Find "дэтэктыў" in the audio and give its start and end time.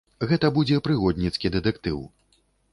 1.59-2.03